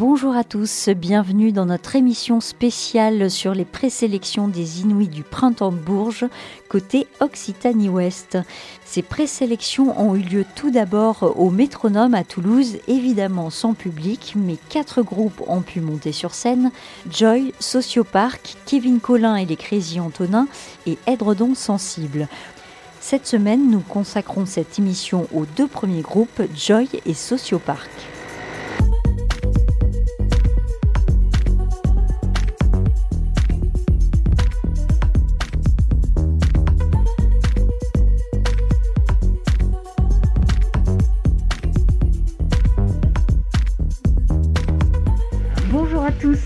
[0.00, 5.72] Bonjour à tous, bienvenue dans notre émission spéciale sur les présélections des Inuits du printemps
[5.72, 6.24] Bourges,
[6.70, 8.38] côté Occitanie-Ouest.
[8.86, 14.56] Ces présélections ont eu lieu tout d'abord au Métronome à Toulouse, évidemment sans public, mais
[14.70, 16.70] quatre groupes ont pu monter sur scène
[17.10, 20.48] Joy, Sociopark, Kevin Collin et les Crazy Antonin
[20.86, 22.26] et Edredon Sensible.
[23.00, 27.90] Cette semaine, nous consacrons cette émission aux deux premiers groupes, Joy et Sociopark.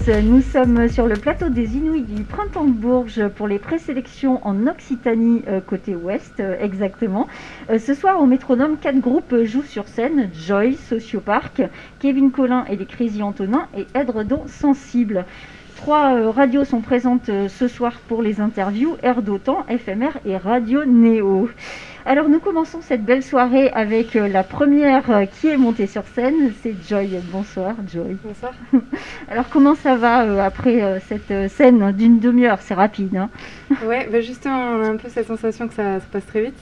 [0.07, 4.67] Nous sommes sur le plateau des Inuits du Printemps de Bourges pour les présélections en
[4.67, 7.27] Occitanie, euh, côté ouest euh, exactement.
[7.71, 11.63] Euh, ce soir au métronome, quatre groupes jouent sur scène, Joy, Sociopark,
[12.01, 15.25] Kevin Collin et les Crazy Antonin et Edredon Sensible.
[15.85, 20.39] Trois euh, radios sont présentes euh, ce soir pour les interviews, Air d'Otan, FMR et
[20.39, 21.51] Radio Néo.
[22.07, 26.55] Alors nous commençons cette belle soirée avec euh, la première qui est montée sur scène,
[26.63, 27.21] c'est Joy.
[27.31, 28.17] Bonsoir Joy.
[28.25, 28.55] Bonsoir.
[29.29, 32.61] Alors comment ça va après cette scène d'une demi-heure?
[32.63, 33.15] C'est rapide.
[33.19, 33.29] Hein
[33.85, 36.59] Ouais, bah justement, on a un peu cette sensation que ça se passe très vite.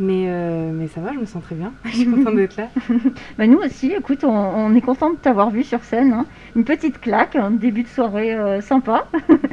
[0.00, 1.72] Mais, euh, mais ça va, je me sens très bien.
[1.84, 2.68] je suis contente d'être là.
[3.38, 6.12] Bah, nous aussi, écoute, on, on est content de t'avoir vu sur scène.
[6.12, 6.26] hein.
[6.56, 9.06] Une petite claque, un début de soirée euh, sympa.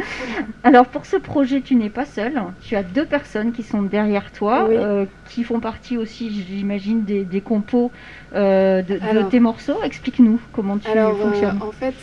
[0.63, 2.33] Alors pour ce projet, tu n'es pas seul.
[2.61, 4.75] Tu as deux personnes qui sont derrière toi, Oui.
[4.77, 7.91] euh, qui font partie aussi, j'imagine, des, des compos
[8.33, 9.81] de, tes morceaux.
[9.83, 11.59] Explique-nous comment tu Alors, fonctionnes.
[11.61, 11.93] en fait,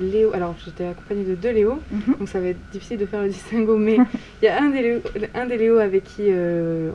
[0.00, 2.14] Léo, alors j'étais accompagnée de deux Léo, Mhm.
[2.18, 3.98] donc ça va être difficile de faire le distinguo, mais
[4.42, 5.00] il y a un des Léo,
[5.34, 6.22] un des Léo avec qui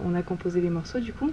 [0.05, 1.31] on a composé les morceaux du coup.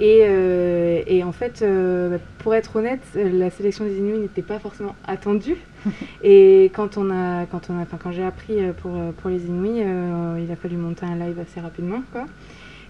[0.00, 4.58] Et, euh, et en fait, euh, pour être honnête, la sélection des Inuits n'était pas
[4.58, 5.56] forcément attendue.
[6.22, 9.44] et quand on a, quand on a, enfin quand j'ai appris euh, pour, pour les
[9.46, 12.26] Inuits, euh, il a fallu monter un live assez rapidement, quoi.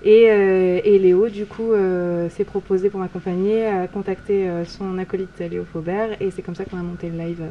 [0.07, 1.73] Et, et Léo, du coup,
[2.29, 6.67] s'est proposé pour m'accompagner, a contacté euh, son acolyte Léo Faubert, et c'est comme ça
[6.67, 7.43] qu'on a monté le live,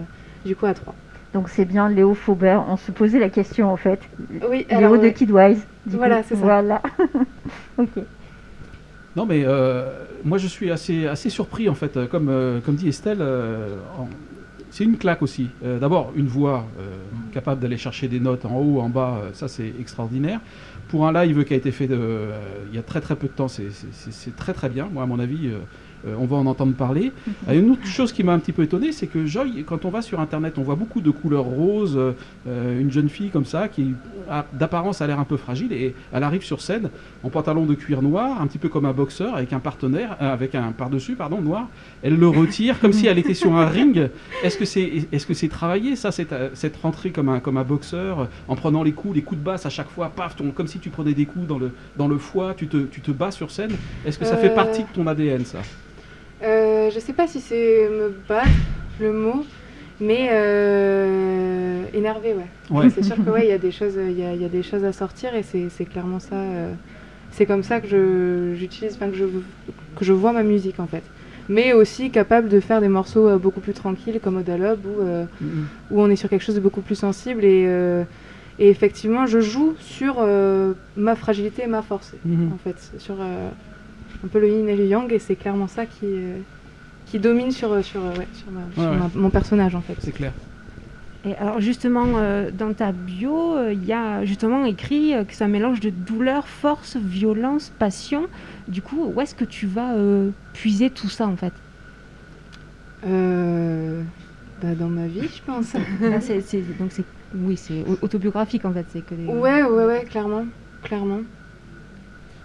[0.45, 0.93] du coup, à trois.
[1.33, 2.63] Donc c'est bien Léo Faubert.
[2.69, 3.99] On se posait la question en fait.
[4.47, 5.65] Oui, Léo de Kidwise.
[5.87, 6.41] voilà, c'est ça.
[6.41, 6.81] Voilà.
[9.15, 12.07] Non, mais euh, moi je suis assez, assez surpris en fait.
[12.09, 13.75] Comme, euh, comme dit Estelle, euh,
[14.71, 15.49] c'est une claque aussi.
[15.63, 16.95] Euh, D'abord, une voix euh,
[17.31, 20.39] capable d'aller chercher des notes en haut, en bas, euh, ça c'est extraordinaire.
[20.87, 22.39] Pour un live qui a été fait euh,
[22.69, 24.89] il y a très très peu de temps, c'est très très bien.
[24.91, 25.51] Moi, à mon avis,
[26.05, 27.11] euh, euh, on va en entendre parler.
[27.49, 29.89] Et une autre chose qui m'a un petit peu étonné, c'est que Joy, quand on
[29.89, 32.11] va sur Internet, on voit beaucoup de couleurs roses, euh,
[32.47, 33.93] euh, une jeune fille comme ça, qui
[34.53, 36.89] d'apparence a l'air un peu fragile, et elle arrive sur scène
[37.23, 40.33] en pantalon de cuir noir, un petit peu comme un boxeur, avec un partenaire, euh,
[40.33, 41.67] avec un par-dessus, pardon, noir.
[42.01, 44.09] Elle le retire comme si elle était sur un ring.
[44.43, 47.57] Est-ce que c'est est -ce c'est travaillé, ça, cette, euh, cette rentrée comme un, comme
[47.57, 50.35] un boxeur, euh, en prenant les coups, les coups de basse à chaque fois, paf,
[50.35, 53.01] ton- comme si tu prenais des coups dans le, dans le foie, tu te, tu
[53.01, 53.71] te bats sur scène
[54.05, 55.59] Est-ce que ça fait Euh, partie de ton ADN, ça?
[56.43, 58.49] Euh, je sais pas si c'est me battre
[58.99, 59.45] le mot,
[60.01, 62.47] mais euh, énervé, ouais.
[62.69, 62.89] Ouais.
[62.89, 64.49] C'est sûr que ouais, il y a des choses, il y a, il y a
[64.49, 66.35] des choses à sortir et c'est clairement ça.
[66.35, 66.73] euh,
[67.31, 69.25] c'est comme ça que je j'utilise, que je
[69.95, 71.03] que je vois ma musique en fait.
[71.49, 75.25] Mais aussi capable de faire des morceaux euh, beaucoup plus tranquilles comme Odalob où euh,
[75.41, 75.65] Mhm.
[75.91, 77.63] où on est sur quelque chose de beaucoup plus sensible et
[78.59, 80.15] et effectivement je joue sur
[80.95, 82.51] ma fragilité et ma force Mhm.
[82.53, 83.15] en fait sur
[84.23, 86.39] un peu le yin et le yang et c'est clairement ça qui euh,
[87.05, 89.95] qui domine sur sur euh, ouais, sur, ma- sur Ouais, ma- mon personnage en fait.
[89.99, 90.33] C'est clair.
[91.25, 95.33] Et alors justement, euh, dans ta bio, euh, il y a justement écrit euh, que
[95.33, 98.27] c'est un mélange de douleur, force, violence, passion.
[98.67, 101.53] Du coup, où est-ce que tu vas euh, puiser tout ça en fait?
[103.05, 104.03] Euh,
[104.61, 105.73] bah, dans ma vie, je pense.
[106.01, 106.19] Là,
[106.79, 108.85] Donc c'est oui, c'est au- autobiographique en fait.
[108.89, 110.45] C'est que des- ouais, ouais, ouais, clairement,
[110.83, 111.21] clairement.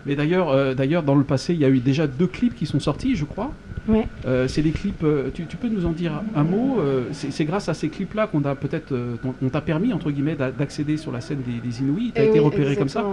[0.06, 2.66] Mais d'ailleurs, euh, d'ailleurs, dans le passé, il y a eu déjà deux clips qui
[2.66, 3.52] sont sortis, je crois.
[3.88, 4.06] Ouais.
[4.26, 5.02] Euh, c'est des clips.
[5.02, 6.78] euh, tu, tu peux nous en dire un mot
[7.12, 8.94] C'est grâce à ces clips-là qu'on a peut-être,
[9.42, 12.12] on t'a permis entre guillemets d'a- d'accéder sur la scène des, des Inuits.
[12.14, 13.04] Tu as Eh été oui, repéré comme ça.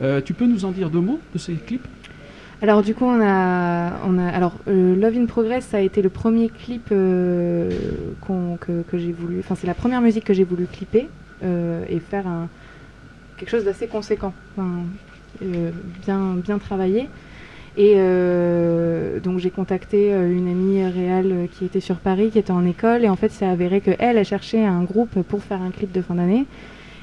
[0.00, 0.22] ouais.
[0.22, 1.86] Tu peux nous en dire deux mots de ces clips?
[2.60, 6.08] Alors du coup, on a, on a, alors Love in Progress, ça a été le
[6.08, 7.70] premier clip que,
[8.90, 11.08] que j'ai voulu, enfin c'est la première musique que j'ai voulu clipper
[11.42, 12.48] et faire un,
[13.36, 14.68] quelque chose d'assez conséquent, enfin,
[15.40, 17.08] bien, bien travaillé.
[17.78, 22.40] Et euh, donc j'ai contacté euh, une amie réelle euh, qui était sur Paris, qui
[22.40, 25.62] était en école, et en fait, c'est avéré qu'elle, elle cherchait un groupe pour faire
[25.62, 26.44] un clip de fin d'année.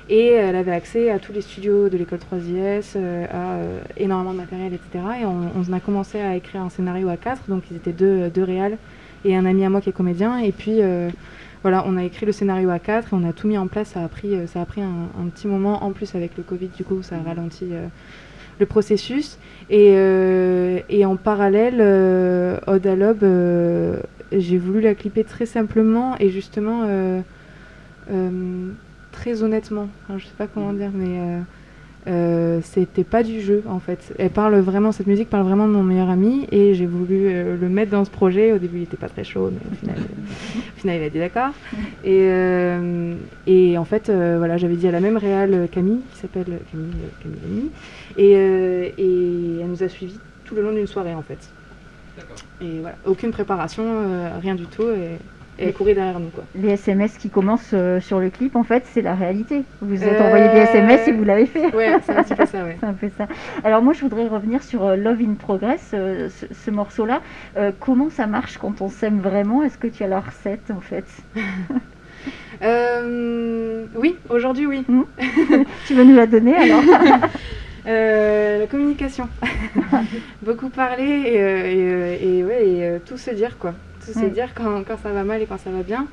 [0.10, 2.96] Et elle avait accès à tous les studios de l'école 3IS,
[3.32, 3.58] à
[3.98, 5.04] énormément de matériel, etc.
[5.22, 8.44] Et on, a commencé à écrire un scénario à quatre, donc ils étaient deux, deux
[8.44, 8.78] réals
[9.24, 10.38] et un ami à moi qui est comédien.
[10.38, 10.80] Et puis
[11.66, 13.88] voilà, on a écrit le scénario à quatre et on a tout mis en place.
[13.88, 16.84] Ça a pris, ça a pris un, petit moment, en plus avec le Covid, du
[16.84, 17.66] coup, ça a ralenti
[18.60, 19.40] le processus.
[19.70, 24.00] Et, euh, et en parallèle, euh, Odalob, euh,
[24.32, 26.88] j'ai voulu la clipper très simplement et justement
[29.12, 29.88] très honnêtement.
[30.16, 31.20] je sais pas comment dire, mais
[32.08, 34.14] euh, c'était pas du jeu en fait.
[34.20, 37.70] Elle parle vraiment, cette musique parle vraiment de mon meilleur ami et j'ai voulu le
[37.70, 38.52] mettre dans ce projet.
[38.52, 41.20] Au début, il était pas très chaud, mais au final, au final il a dit
[41.20, 41.52] d'accord.
[42.04, 42.30] Et,
[43.48, 46.92] et en fait, voilà, j'avais dit à la même réale Camille, qui s'appelle Camille,
[47.22, 47.70] Camille
[48.18, 51.50] euh, et, elle nous a suivis tout le long d'une soirée en fait.
[52.62, 54.90] Et voilà, aucune préparation, euh, rien du tout.
[54.90, 55.18] Et,
[55.58, 56.30] elle courait derrière nous.
[56.30, 56.44] Quoi.
[56.56, 59.64] Les SMS qui commencent euh, sur le clip, en fait, c'est la réalité.
[59.82, 61.74] Vous êtes envoyé des SMS et vous l'avez fait.
[61.76, 62.78] Ouais, c'est un petit peu ça, ouais.
[62.80, 63.28] c'est un peu ça.
[63.64, 67.22] Alors moi, je voudrais revenir sur Love in Progress, ce, ce morceau-là.
[67.80, 69.64] comment ça marche quand on s'aime vraiment?
[69.64, 71.06] Est-ce que tu as la recette, en fait?
[72.62, 74.84] Oui, aujourd'hui, oui.
[74.88, 75.04] Hmm?
[75.88, 76.82] tu veux nous la donner, alors?
[77.88, 79.30] Euh, la communication.
[80.42, 83.74] Beaucoup parler et, euh, et, euh, ouais, tout se dire, quoi.
[84.06, 86.08] Tout se dire quand, quand, ça va mal et quand ça va bien.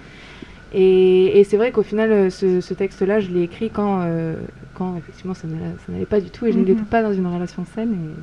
[0.72, 4.08] Et, et c'est vrai qu'au final, ce, ce texte-là, je l'ai écrit quand,
[4.74, 5.46] quand effectivement ça
[5.88, 6.84] n'allait pas du tout et je n'étais mhm.
[6.84, 8.14] pas dans une relation saine.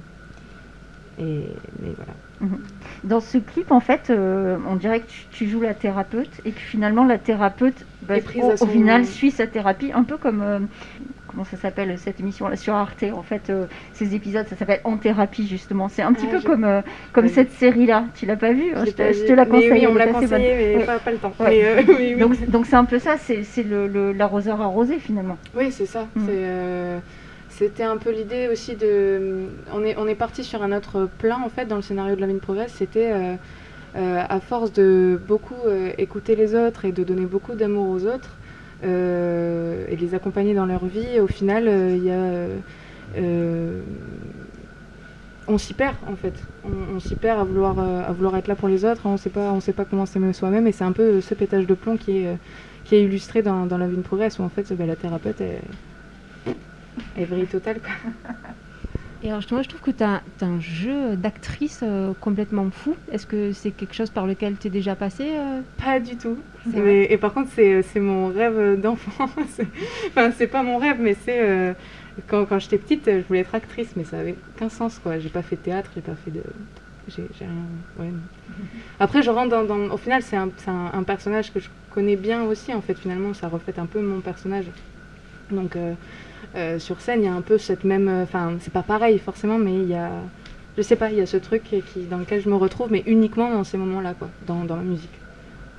[1.19, 1.45] Et, et
[1.81, 2.13] mais voilà.
[2.42, 2.60] Mhm.
[3.04, 7.06] Dans ce clip, en fait, on dirait que tu, joues la thérapeute et que finalement
[7.06, 8.16] la thérapeute, bah,
[8.62, 10.68] au, final, suit sa thérapie, un peu comme
[11.29, 14.81] comment ça s'appelle cette émission là sur Arte en fait euh, ces épisodes ça s'appelle
[14.83, 15.87] En thérapie justement.
[15.87, 16.81] C'est un petit peu comme euh,
[17.13, 19.93] comme cette série là tu l'as pas vu hein, je, te, la conseille oui, on
[19.93, 21.33] me l'a conseillé mais pas, le temps.
[21.41, 25.37] Euh, donc donc c'est un peu ça c'est le l'arroseur arrosé finalement.
[25.55, 26.07] Oui c'est ça.
[26.15, 26.99] Mm.
[27.49, 31.39] c'était un peu l'idée aussi de on est on est parti sur un autre plan
[31.45, 33.11] en fait dans le scénario de la mine progress c'était
[33.95, 38.38] à force de beaucoup écouter les autres et de donner beaucoup d'amour aux autres
[38.83, 41.19] et les accompagner dans leur vie.
[41.19, 43.81] au final, euh, y a euh,
[45.47, 46.33] on s'y perd en fait.
[46.63, 49.01] On, s'y perd à vouloir, à vouloir être là pour les autres.
[49.29, 50.67] Pas, on sait pas comment s'aimer soi-même.
[50.67, 52.37] Et c'est un peu ce pétage de plomb qui est,
[52.85, 55.61] qui est illustré dans, La vie de progrès où en fait bah, la thérapeute est,
[57.17, 57.79] est totale.
[59.21, 62.95] Et alors justement, je trouve que tu as, un jeu d'actrice euh, complètement fou.
[63.12, 66.38] Est-ce que c'est quelque chose par lequel tu es déjà passé euh Pas du tout.
[66.75, 69.25] et par contre, c'est mon rêve d'enfant.
[70.07, 71.39] enfin, c'est pas mon rêve, mais c'est...
[71.42, 71.74] Euh,
[72.27, 75.19] quand, quand j'étais petite, je voulais être actrice, mais ça avait aucun sens, quoi.
[75.19, 76.44] J'ai pas fait théâtre, j'ai pas fait de...
[77.10, 78.12] J'ai rien...
[79.00, 79.89] Après, je rentre dans...
[79.89, 82.94] Au final, c'est un, un, un, personnage que je connais bien aussi, en fait.
[82.94, 84.66] Finalement, ça reflète un peu mon personnage.
[85.51, 85.75] Donc...
[86.56, 88.07] Euh, sur scène, il y a un peu cette même.
[88.07, 90.09] Euh, enfin, c'est pas pareil forcément, mais il y a.
[90.77, 93.03] Je sais pas, il y a ce truc qui, dans lequel je me retrouve, mais
[93.06, 95.09] uniquement dans ces moments-là, quoi, dans, dans la musique.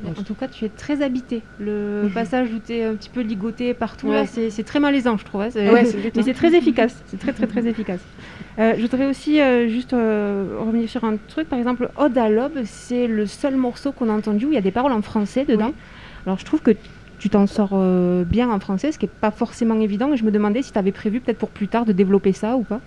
[0.07, 1.43] en tout cas, tu es très habité.
[1.59, 5.43] Le passage où tu es un petit peu ligoté partout, c'est très malaisant, je trouve.
[5.43, 5.51] Hein.
[5.55, 7.03] mais c'est très efficace.
[7.07, 8.01] C'est très, très, très efficace.
[8.59, 11.49] Euh, je voudrais aussi juste revenir sur un truc.
[11.49, 14.59] Par exemple, Ode à l'aube, c'est le seul morceau qu'on a entendu où il y
[14.59, 15.73] a des paroles en français dedans.
[16.27, 16.73] Alors, je trouve que
[17.21, 20.13] tu t'en sors euh, bien en français, ce qui n'est pas forcément évident.
[20.15, 22.57] Et je me demandais si tu avais prévu peut-être pour plus tard de développer ça
[22.57, 22.81] ou pas.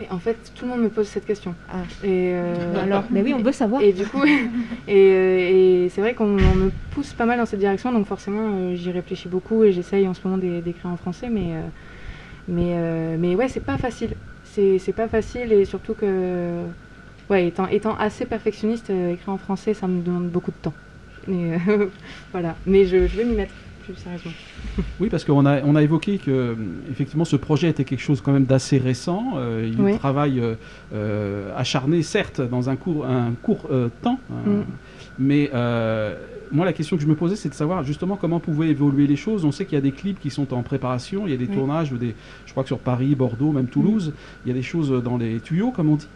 [0.00, 1.54] Mais en fait, tout le monde me pose cette question.
[1.72, 1.76] Ah.
[2.02, 3.80] Et euh, Alors, mais oui, on veut savoir.
[3.80, 4.24] Et du coup,
[4.88, 8.74] et, et c'est vrai qu'on me pousse pas mal dans cette direction, donc forcément, euh,
[8.74, 11.54] j'y réfléchis beaucoup et j'essaye en ce moment d'écrire en français, mais
[12.48, 14.10] mais mais ouais, c'est pas facile.
[14.44, 16.64] C'est pas facile et surtout que
[17.30, 20.74] ouais, étant étant assez perfectionniste, écrire en français, ça me demande beaucoup de temps.
[21.28, 21.58] Mais
[22.32, 23.52] voilà, mais je, je vais m'y mettre.
[25.00, 26.56] Oui, parce qu'on a, on a évoqué que
[26.90, 29.34] effectivement ce projet était quelque chose quand même d'assez récent.
[29.36, 30.54] Euh, il travaille euh,
[30.92, 33.68] euh, acharné, certes, dans un court, un court
[34.02, 34.18] temps.
[34.30, 34.50] Hein.
[34.50, 34.64] Mm.
[35.18, 35.50] Mais
[36.50, 39.16] moi, la question que je me posais, c'est de savoir justement comment pouvaient évoluer les
[39.16, 39.44] choses.
[39.44, 41.46] On sait qu'il y a des clips qui sont en préparation, il y a des
[41.46, 42.14] tournages, des,
[42.46, 44.12] je crois que sur Paris, Bordeaux, même Toulouse, mm.
[44.44, 46.08] il y a des choses dans les tuyaux, comme on dit.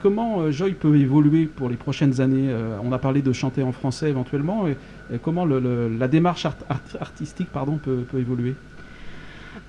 [0.00, 2.54] Comment Joy peut évoluer pour les prochaines années
[2.84, 4.66] On a parlé de chanter en français éventuellement
[5.22, 6.46] comment la démarche
[7.00, 8.54] artistique pardon, peut, évoluer?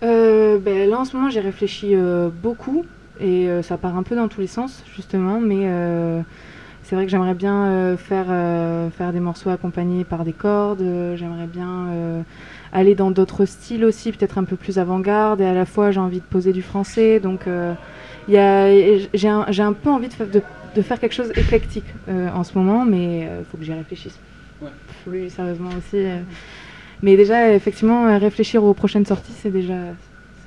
[0.04, 2.86] Euh, ben, Là, en ce moment, j'ai réfléchi euh, beaucoup
[3.20, 5.68] et euh, ça part un peu dans tous les sens, justement, mais
[6.84, 10.84] c'est vrai que j'aimerais bien faire des morceaux accompagnés par des cordes,
[11.16, 12.24] j'aimerais bien
[12.72, 16.00] aller dans d'autres styles aussi, peut-être un peu plus avant-garde, et à la fois j'ai
[16.00, 17.42] envie de poser du français, donc
[18.27, 20.41] j'ai un, un, peu envie de, de
[20.75, 24.19] de faire quelque chose éclectique euh, en ce moment, mais il faut que j'y réfléchisse
[24.62, 24.69] Ouais.
[25.05, 25.96] plus sérieusement aussi.
[25.96, 26.19] euh.
[27.01, 29.74] Mais déjà, effectivement, euh, réfléchir aux prochaines sorties, c'est déjà,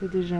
[0.00, 0.36] c'est déjà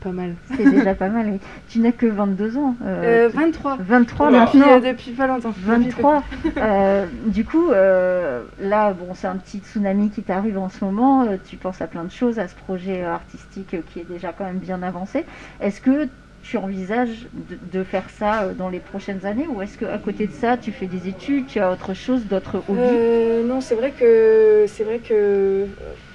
[0.00, 0.34] pas mal.
[0.56, 1.26] C'est déjà pas mal.
[1.32, 1.38] oui.
[1.68, 2.74] Tu n'as que 22 ans.
[2.84, 3.76] euh, Euh, 23.
[3.80, 4.76] 23 depuis, maintenant.
[4.76, 5.54] euh, depuis pas longtemps.
[5.56, 6.22] 23.
[6.58, 11.22] Euh, du coup, euh, là, bon, c'est un petit tsunami qui t'arrive en ce moment.
[11.24, 14.06] euh, tu penses à plein de choses, à ce projet euh, artistique euh, qui est
[14.08, 15.24] déjà quand même bien avancé.
[15.60, 16.08] Est-ce que
[16.42, 20.26] tu envisages de, de faire ça euh, dans les prochaines années ou est-ce qu'à côté
[20.26, 22.80] de ça, tu fais des études, tu as autre chose, d'autres hobbies?
[22.80, 25.66] Euh, non, c'est vrai que c'est vrai que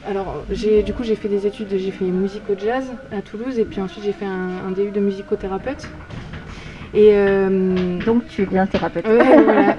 [0.05, 3.57] alors j'ai du coup j'ai fait des études, j'ai fait musique au jazz à Toulouse
[3.57, 5.87] et puis ensuite j'ai fait un, un DU de musicothérapeute.
[6.93, 9.05] Et euh, Donc, tu es bien thérapeute.
[9.05, 9.75] Voilà.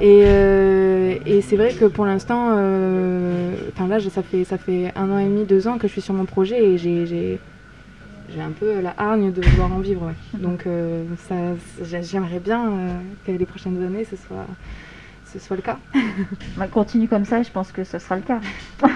[0.00, 4.92] Et, euh, et c'est vrai que pour l'instant, euh, enfin là, ça fait, ça fait
[4.96, 7.38] un an et demi, deux ans que je suis sur mon projet et j'ai,
[8.34, 10.06] j'ai, un peu la hargne de vouloir en vivre.
[10.06, 10.38] ouais.
[10.40, 11.34] Donc euh, ça,
[11.84, 14.46] j'ai- j'aimerais bien euh, que les prochaines années, ce soit,
[15.32, 15.78] ce soit le cas.
[16.56, 18.40] Bah, continue comme ça, je pense que ce sera le cas.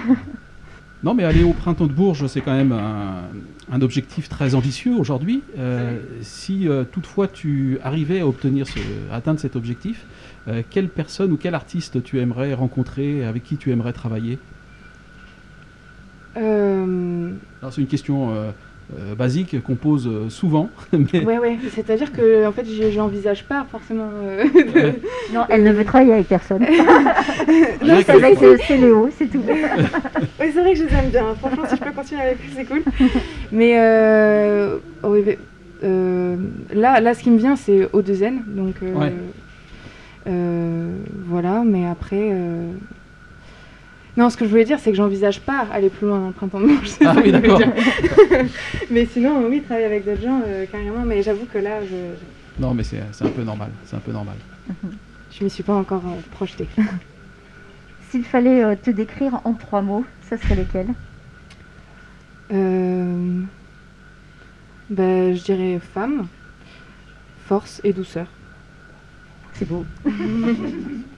[1.03, 3.23] Non, mais aller au printemps de Bourges, c'est quand même un,
[3.69, 5.41] un objectif très ambitieux aujourd'hui.
[5.57, 8.79] Euh, si euh, toutefois tu arrivais à obtenir, ce,
[9.11, 10.05] à atteindre cet objectif,
[10.47, 14.39] euh, quelle personne ou quel artiste tu aimerais rencontrer, avec qui tu aimerais travailler?
[16.37, 18.33] Euh, Alors, C'est une question
[18.99, 21.57] euh, basique qu'on pose euh, souvent, mais ouais, ouais.
[21.73, 24.09] C'est-à-dire que en fait, j'envisage pas forcément.
[24.23, 24.43] euh,
[24.75, 24.95] Ouais.
[25.33, 26.63] Non, elle ne veut travailler avec personne.
[27.81, 29.41] Rien C'est euh, c'est Léo, c'est tout.
[29.47, 29.55] Oui,
[30.39, 31.35] c'est vrai que je les aime bien.
[31.39, 32.83] Franchement, si je peux continuer avec eux, c'est cool.
[33.51, 35.37] Mais euh, oui, mais,
[35.83, 36.35] euh,
[36.73, 38.39] là, là, ce qui me vient, c'est O2N.
[38.47, 39.13] Donc, euh, Ouais.
[40.27, 40.91] euh,
[41.27, 41.63] voilà.
[41.65, 42.31] Mais après.
[44.15, 46.33] Non, ce que je voulais dire, c'est que j'envisage pas aller plus loin dans le
[46.33, 46.91] printemps de Bourges.
[47.03, 47.59] Ah oui, d'accord.
[48.91, 51.03] mais sinon, oui, travailler avec d'autres gens, euh, carrément.
[51.03, 52.13] Mais j'avoue que là, je,
[52.59, 53.71] non, mais c'est c'est un peu normal.
[53.85, 54.35] C'est un peu normal.
[55.31, 56.67] je m'y suis pas encore euh, projetée.
[58.09, 60.93] S'il fallait euh, te décrire en trois mots, ça serait lesquels?
[62.51, 63.41] Euh,
[64.89, 66.27] ben, je dirais femme,
[67.47, 68.27] force et douceur.
[69.53, 69.85] C'est beau.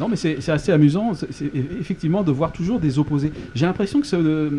[0.00, 1.12] Non, mais c'est assez amusant,
[1.54, 3.32] effectivement, de voir toujours des opposés.
[3.54, 4.50] J'ai l'impression que ce, euh,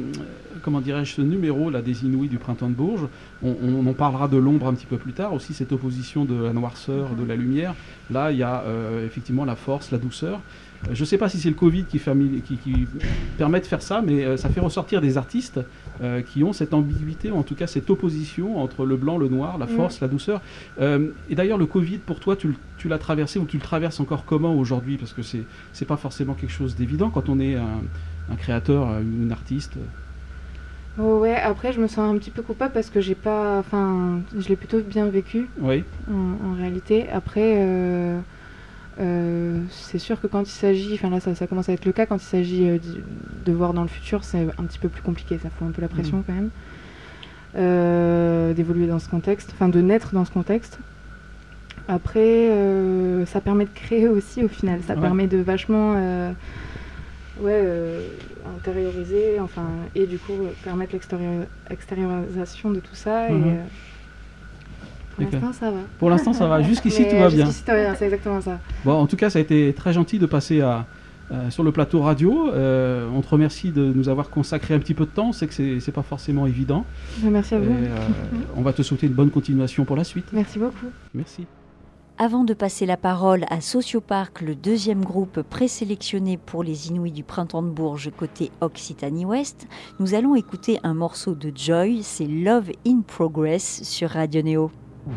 [0.62, 3.08] comment dirais-je, ce numéro là des Inouïs du printemps de Bourges,
[3.44, 6.44] on, on en parlera de l'ombre un petit peu plus tard, aussi cette opposition de
[6.44, 7.75] la noirceur, de la lumière.
[8.10, 10.39] Là, il y a euh, effectivement la force, la douceur.
[10.92, 12.88] Je ne sais pas si c'est le Covid qui, famili- qui- qui
[13.38, 15.60] permet de faire ça, mais euh, ça fait ressortir des artistes
[16.01, 19.27] euh, qui ont cette ambiguïté, ou en tout cas cette opposition entre le blanc, le
[19.27, 19.70] noir, la Mm.
[19.70, 20.42] force, la douceur.
[20.80, 22.50] Euh, et d'ailleurs, le Covid, pour toi, tu,
[22.88, 24.98] l'as traversé ou tu le traverses encore comment aujourd'hui?
[24.98, 27.82] Parce que c'est c'est pas forcément quelque chose d'évident quand on est un,
[28.30, 29.77] un créateur, une artiste.
[30.98, 34.22] Oh ouais, après je me sens un petit peu coupable parce que j'ai pas, enfin,
[34.38, 37.10] je l'ai plutôt bien vécu Oui, en, en réalité.
[37.10, 38.20] Après, euh,
[38.99, 41.91] euh, c'est sûr que quand il s'agit, enfin là ça, ça commence à être le
[41.91, 42.77] cas, quand il s'agit euh,
[43.45, 45.81] de voir dans le futur, c'est un petit peu plus compliqué, ça fout un peu
[45.81, 46.49] la pression quand même.
[47.57, 50.79] Euh, d'évoluer dans ce contexte, enfin de naître dans ce contexte.
[51.87, 52.49] Après,
[53.27, 55.01] ça permet de créer aussi au final, ça Ouais.
[55.01, 55.93] permet de vachement
[57.41, 57.63] ouais,
[58.57, 60.33] intérioriser, enfin, et du coup
[60.63, 60.95] permettre
[61.69, 63.29] l'extériorisation de tout ça.
[63.29, 63.35] Mhm.
[63.47, 63.55] Et, euh,
[65.15, 65.77] pour l'instant, ça va.
[66.00, 66.62] pour l'instant ça va.
[66.62, 67.45] Jusqu'ici tout va bien.
[67.45, 68.60] Jusqu'ici, tout va bien, c'est exactement ça.
[68.84, 70.86] Bon, en tout cas, ça a été très gentil de passer à,
[71.31, 72.51] euh, sur le plateau radio.
[72.51, 75.31] Euh, on te remercie de nous avoir consacré un petit peu de temps.
[75.31, 76.86] C'est que c'est pas forcément évident.
[77.24, 77.72] Merci à Et, vous.
[77.74, 78.07] euh,
[78.55, 80.25] on va te souhaiter une bonne continuation pour la suite.
[80.34, 80.88] Merci beaucoup.
[81.13, 81.45] Merci.
[82.17, 87.24] Avant de passer la parole à Sociopark, le deuxième groupe présélectionné pour les Inouïs du
[87.25, 89.67] printemps de Bourges côté Occitanie-Ouest,
[90.00, 94.72] nous allons écouter un morceau de Joy, c'est Love in Progress sur Radio Néo.
[95.05, 95.12] You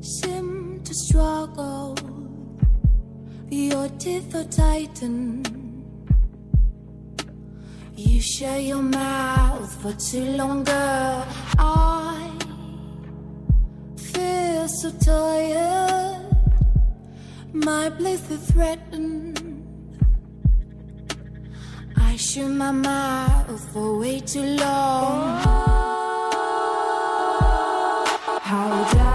[0.00, 1.96] seem to struggle,
[3.48, 5.48] your teeth are tightened.
[7.94, 11.24] You shut your mouth for too long, girl.
[11.56, 12.39] I
[14.12, 16.26] feel so tired.
[17.52, 19.38] My bliss is threatened.
[21.96, 25.40] I shut my mouth for way too long.
[28.42, 29.09] How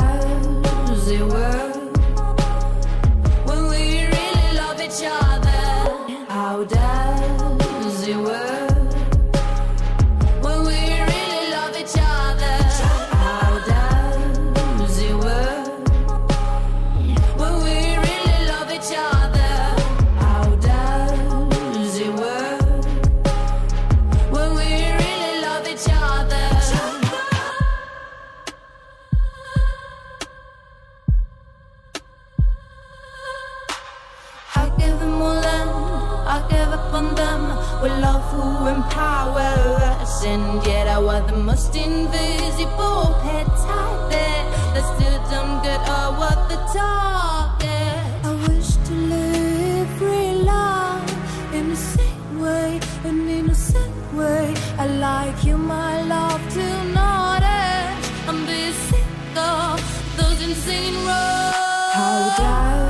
[40.28, 43.48] And yet I was the most invisible pet
[43.80, 48.02] out there that still don't get over the target.
[48.26, 51.08] I wish to live free love
[51.54, 54.56] in the same way, an innocent way.
[54.80, 56.66] I like you, my love, to
[57.00, 58.06] notice.
[58.28, 58.42] I'm
[58.90, 59.78] sick of
[60.18, 61.56] those insane roads.
[61.94, 62.82] How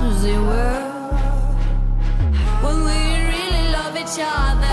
[0.00, 1.12] does it work
[2.64, 3.00] when we
[3.34, 4.69] really love each other?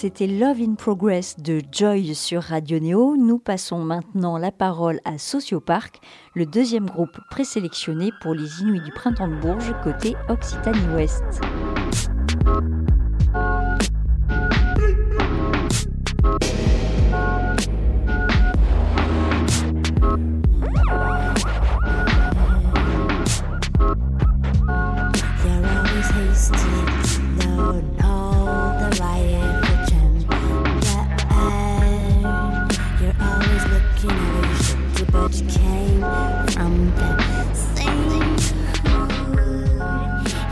[0.00, 3.18] C'était Love in Progress de Joy sur Radio Néo.
[3.18, 6.00] Nous passons maintenant la parole à Sociopark,
[6.34, 11.42] le deuxième groupe présélectionné pour les Inuits du Printemps de Bourges côté Occitanie-Ouest.
[35.10, 36.00] But you came
[36.52, 38.36] from the same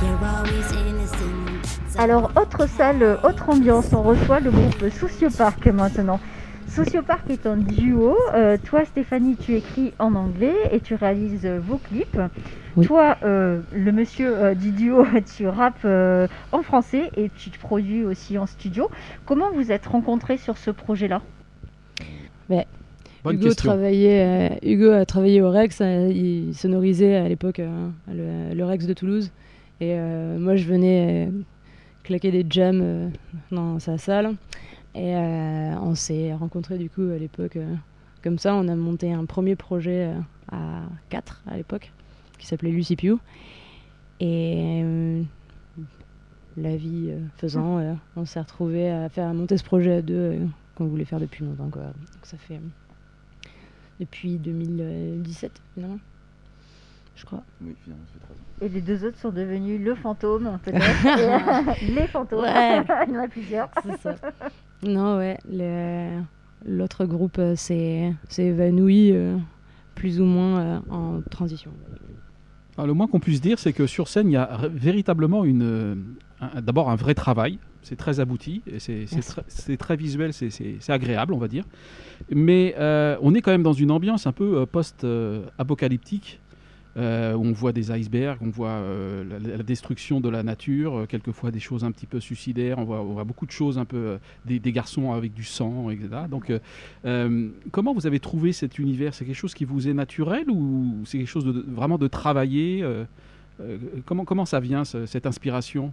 [0.03, 1.99] You're always innocent.
[1.99, 6.21] Alors, autre salle, autre ambiance, on reçoit le groupe Sociopark maintenant.
[6.69, 8.17] Sociopark est un duo.
[8.35, 12.19] Euh, toi, Stéphanie, tu écris en anglais et tu réalises vos clips.
[12.77, 12.87] Oui.
[12.87, 15.05] Toi, euh, le monsieur euh, du duo,
[15.37, 18.91] tu rappes euh, en français et tu te produis aussi en studio.
[19.25, 21.23] Comment vous êtes rencontrés sur ce projet-là?
[23.25, 23.71] Bonne Hugo, question.
[23.71, 28.65] travaillait, euh, Hugo a travaillé au Rex, euh, il sonorisait à l'époque euh, le, le
[28.65, 29.31] Rex de Toulouse.
[29.81, 31.31] Et euh, moi, je venais euh,
[32.05, 33.11] claquer des jams
[33.51, 34.35] dans sa salle.
[34.95, 37.57] Et on s'est rencontrés du coup à l'époque.
[38.25, 40.11] comme ça, on a monté un premier projet
[40.51, 41.93] à 4 à l'époque,
[42.39, 42.97] qui s'appelait Lucy.
[44.19, 44.83] Et
[46.63, 50.03] la vie euh, faisant, euh, on s'est retrouvés à faire à monter ce projet à
[50.03, 51.69] deux euh, qu'on voulait faire depuis longtemps.
[51.71, 51.83] Quoi.
[51.83, 52.61] Donc ça fait
[54.01, 55.99] depuis 2017 finalement,
[57.17, 57.43] je crois.
[57.63, 58.39] Oui, finalement, ça fait trois ans.
[58.61, 60.85] Et les deux autres sont devenus le fantôme, peut-être.
[61.07, 62.43] Euh, les fantômes.
[62.45, 62.83] Ouais.
[63.09, 63.69] Il y en a plusieurs.
[63.85, 64.15] C'est ça.
[64.83, 65.39] Non, ouais.
[65.51, 66.21] le-
[66.67, 69.37] L'autre groupe euh, s'est évanoui euh,
[69.95, 71.71] plus ou moins euh, en transition.
[72.77, 75.63] Alors, le moins qu'on puisse dire, c'est que sur scène, il y a véritablement une,
[75.63, 75.95] euh,
[76.41, 77.61] un- d'abord un vrai travail.
[77.83, 79.07] C'est très abouti, c'est
[79.79, 81.65] très, visuel, c'est- agréable, on va dire.
[82.31, 86.41] Mais euh, on est quand même dans une ambiance un peu euh, post-apocalyptique,
[86.97, 91.07] euh, où on voit des icebergs, on voit euh, la, la destruction de la nature,
[91.09, 93.85] quelquefois des choses un petit peu suicidaires, on voit, on voit beaucoup de choses un
[93.85, 96.09] peu, des, des garçons avec du sang, etc.
[96.29, 96.53] Donc,
[97.71, 99.15] comment vous avez trouvé cet univers?
[99.15, 102.85] C'est quelque chose qui vous est naturel ou c'est quelque chose de, vraiment de travailler
[104.05, 105.93] comment, comment ça vient, ce- cette inspiration?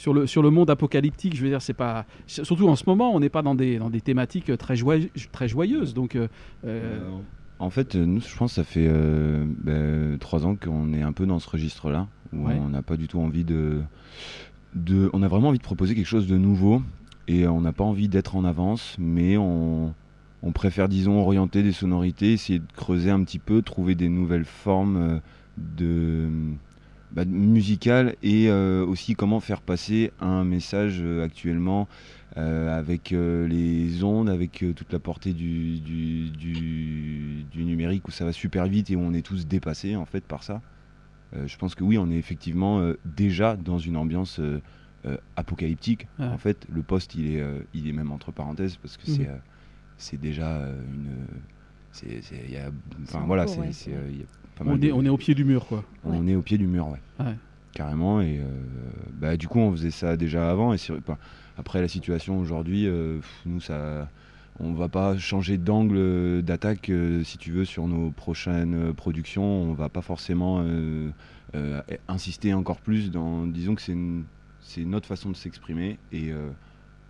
[0.00, 2.06] Sur le, sur le monde apocalyptique, je veux dire, c'est pas.
[2.26, 5.46] Surtout en ce moment, on n'est pas dans des, dans des thématiques très, joyeux- très
[5.46, 5.92] joyeuses.
[5.92, 6.26] Donc, euh,
[6.64, 6.98] euh,
[7.58, 11.12] en fait, nous, je pense que ça fait euh, ben, trois ans qu'on est un
[11.12, 12.56] peu dans ce registre-là, où Ouais.
[12.58, 13.82] on n'a pas du tout envie de,
[14.74, 15.10] de...
[15.12, 16.80] On a vraiment envie de proposer quelque chose de nouveau.
[17.28, 19.92] et on n'a pas envie d'être en avance, mais on,
[20.42, 24.46] on préfère, disons, orienter des sonorités, essayer de creuser un petit peu, trouver des nouvelles
[24.46, 25.20] formes
[25.58, 26.26] de,
[27.12, 31.88] bah, de musicales et euh, aussi comment faire passer un message euh, actuellement
[32.36, 38.24] euh, avec les ondes, avec toute la portée du, du, du- du numérique où ça
[38.24, 40.62] va super vite et où on est tous dépassés en fait par ça.
[41.32, 44.40] Je pense que oui, on est effectivement déjà dans une ambiance
[45.36, 46.06] apocalyptique.
[46.18, 46.26] Ouais.
[46.26, 47.44] En fait, le poste, il est,
[47.74, 49.26] il est même entre parenthèses parce que Mhm.
[49.96, 51.26] c'est, déjà une.
[52.50, 52.70] y a-
[53.02, 53.70] Enfin en voilà, ouais.
[53.86, 54.26] il y a
[54.60, 55.84] pas mal On est, de- on est au pied du mur, quoi.
[56.04, 57.00] on est au pied du mur, ouais.
[57.24, 57.34] Ouais.
[57.72, 58.20] Carrément.
[58.20, 58.44] Et euh,
[59.20, 60.72] bah, du coup, on faisait ça déjà avant.
[60.72, 61.16] Et enfin,
[61.58, 64.08] après la situation aujourd'hui, euh, nous, ça,
[64.58, 69.44] on va pas changer d'angle d'attaque, euh, si tu veux, sur nos prochaines productions.
[69.44, 71.10] On va pas forcément euh,
[71.54, 73.46] euh, insister encore plus dans.
[73.46, 74.24] Disons que c'est une-
[74.78, 75.98] notre façon de s'exprimer.
[76.12, 76.50] Et euh,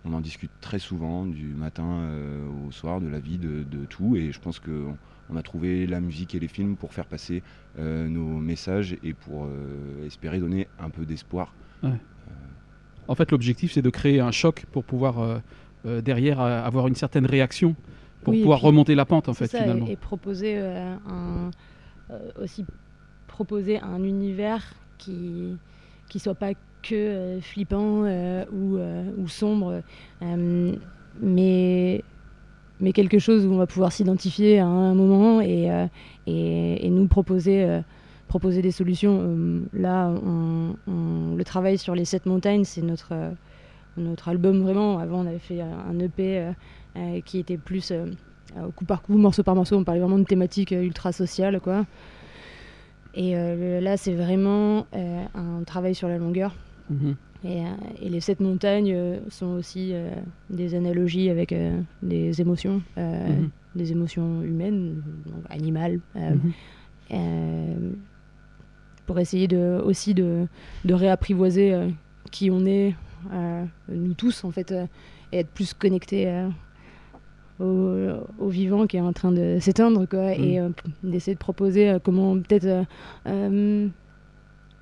[0.05, 3.85] on en discute très souvent, du matin euh, au soir, de la vie, de, de
[3.85, 4.15] tout.
[4.15, 4.85] Et je pense que
[5.31, 7.41] on a trouvé la musique et les films pour faire passer
[7.79, 11.53] euh, nos messages et pour euh, espérer donner un peu d'espoir.
[13.07, 15.39] En fait, l'objectif, c'est de créer un choc pour pouvoir euh,
[15.85, 17.75] euh, derrière euh, avoir une certaine réaction
[18.23, 19.87] pour Oui, pouvoir puis, remonter la pente, en fait, ça, finalement.
[19.87, 21.51] Et, et proposer euh, un,
[22.11, 22.65] euh, aussi
[23.27, 25.57] proposer un univers qui
[26.09, 29.81] qui soit pas que euh, flippant euh, ou, euh, ou sombre,
[30.21, 30.75] euh,
[31.21, 32.03] mais
[32.81, 35.85] mais quelque chose où on va pouvoir s'identifier à un moment et, euh,
[36.27, 37.81] et, nous proposer euh,
[38.27, 39.19] proposer des solutions.
[39.21, 43.13] Euh, là, on, le travail sur les sept montagnes, c'est notre
[43.97, 44.99] notre album vraiment.
[44.99, 46.51] Avant, on avait fait un EP
[47.25, 47.93] qui était plus
[48.75, 51.85] coup par coup, morceau par morceau, on parlait vraiment de thématiques ultra sociales, quoi.
[53.13, 53.35] Et
[53.81, 56.55] là, c'est vraiment un travail sur la longueur.
[56.89, 57.15] Mhm.
[57.43, 57.69] Et, euh,
[58.01, 60.11] et les sept montagnes euh, sont aussi euh,
[60.49, 61.53] des analogies avec
[62.03, 63.49] des émotions, Mhm.
[63.75, 67.95] des émotions humaines, donc animales, Mhm.
[69.05, 70.47] pour essayer de, aussi de,
[70.85, 71.73] de réapprivoiser
[72.31, 72.95] qui on est,
[73.33, 74.85] euh, nous tous en fait, euh,
[75.31, 76.47] et être plus connectés euh,
[77.59, 81.97] au, au vivant qui est en train de s'éteindre, quoi, et p- d'essayer de proposer
[82.03, 82.85] comment peut-être,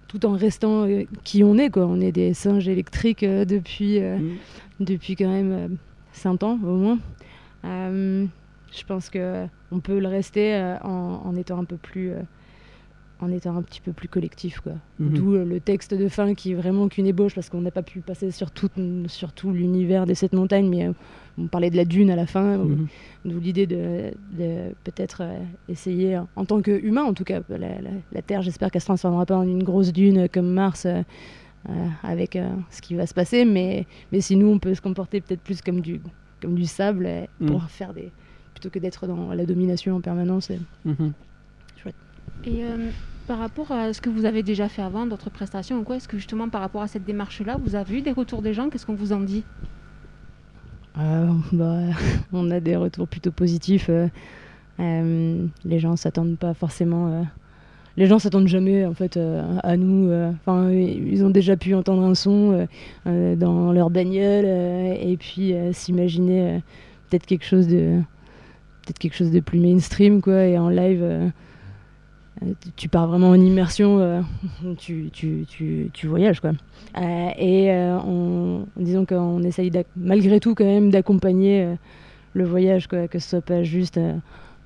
[0.10, 1.86] tout en restant euh, qui on est, quoi.
[1.86, 4.36] On est des singes électriques euh, depuis, euh, Mhm.
[4.82, 5.68] depuis quand même euh,
[6.12, 7.00] 5 ans au moins.
[7.64, 12.12] Je pense que on peut le rester en, en étant un peu plus
[13.22, 14.74] en étant un petit peu plus collectif quoi.
[15.00, 15.14] Mhm.
[15.14, 17.82] D'où euh, le texte de fin qui est vraiment qu'une ébauche parce qu'on n'a pas
[17.84, 18.70] pu passer sur tout,
[19.08, 20.94] sur tout l'univers des sept montagnes mais euh,
[21.38, 22.88] on parlait de la dune à la fin Mhm.
[23.26, 27.90] d'où l'idée de, de peut-être euh, essayer en tant qu'humain en tout cas la, la-
[28.12, 31.02] la Terre j'espère qu'elle se transformera pas en une grosse dune comme Mars euh,
[31.70, 34.82] euh, avec euh, ce qui va se passer mais, mais si nous on peut se
[34.82, 36.00] comporter peut-être plus comme du,
[36.42, 38.12] comme du sable euh, pour faire des
[38.54, 40.50] plutôt que d'être dans la domination en permanence.
[40.50, 41.12] et- Mhm.
[42.46, 42.90] Et euh,
[43.30, 46.08] par rapport à ce que vous avez déjà fait avant, d'autres prestations ou quoi, est-ce
[46.08, 48.72] que justement par rapport à cette démarche-là, vous avez eu des retours des gens?
[48.72, 49.44] Qu'est-ce qu'on vous en dit?
[50.98, 51.78] Euh, bah,
[52.34, 53.86] on a des retours plutôt positifs.
[53.90, 54.08] euh,
[54.80, 57.24] euh, les gens s'attendent pas forcément.
[57.98, 59.20] les gens s'attendent jamais en fait
[59.62, 60.12] à nous.
[60.72, 62.68] ils ont déjà pu entendre un son
[63.06, 66.64] dans leur bagnole et puis s'imaginer
[67.10, 68.00] peut-être quelque chose de
[68.82, 70.46] peut-être quelque chose de plus mainstream quoi.
[70.46, 71.32] Et en live,
[72.42, 74.00] tu- tu pars vraiment en immersion.
[74.00, 74.22] euh,
[74.78, 76.52] tu, tu, tu, tu voyages quoi.
[76.98, 81.76] Euh, et euh, on, disons qu'on essaye malgré tout quand même d'accompagner euh,
[82.34, 84.14] le voyage, quoi, que ce soit pas juste euh,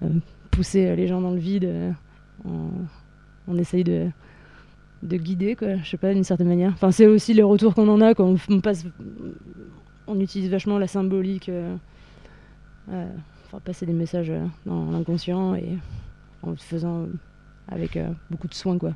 [0.03, 0.07] euh,
[0.51, 1.65] pousser euh, les gens dans le vide.
[1.65, 1.91] euh,
[2.45, 2.69] on,
[3.47, 4.07] on essaye de,
[5.01, 6.71] de guider, quoi, je sais pas, d'une certaine manière.
[6.73, 8.85] Enfin, c'est aussi les retours qu'on en a quand on, passe,
[10.07, 11.75] on utilise vachement la symbolique, euh,
[12.91, 13.07] euh,
[13.49, 15.77] pour passer des messages euh, dans l'inconscient et
[16.41, 17.05] en faisant
[17.67, 18.93] avec euh, beaucoup de soin, quoi.